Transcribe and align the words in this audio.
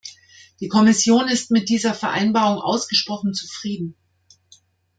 Die 0.61 0.67
Kommission 0.67 1.27
ist 1.27 1.51
mit 1.51 1.69
dieser 1.69 1.93
Vereinbarung 1.93 2.57
ausgesprochen 2.59 3.35
zufrieden. 3.35 3.95